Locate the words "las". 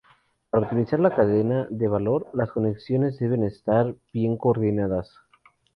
2.33-2.49